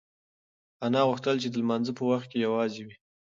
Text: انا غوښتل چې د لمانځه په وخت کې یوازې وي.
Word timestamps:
انا 0.85 1.01
غوښتل 1.09 1.35
چې 1.43 1.47
د 1.49 1.55
لمانځه 1.63 1.91
په 1.97 2.03
وخت 2.11 2.27
کې 2.31 2.37
یوازې 2.45 2.81
وي. 2.85 2.95